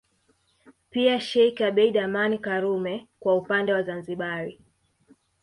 Pia 0.89 1.19
Sheikh 1.19 1.61
Abeid 1.61 1.97
Amani 1.97 2.37
Karume 2.39 3.07
kwa 3.19 3.35
upande 3.35 3.73
wa 3.73 3.83
Zanzibari 3.83 4.59